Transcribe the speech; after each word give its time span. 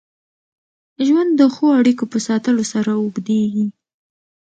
ژوند 1.05 1.31
د 1.35 1.41
ښو 1.53 1.65
اړیکو 1.79 2.05
په 2.11 2.17
ساتلو 2.27 2.63
سره 2.73 2.91
اوږدېږي. 3.01 3.67